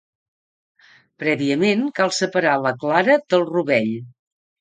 [1.23, 3.93] Prèviament, cal separar la clara del rovell.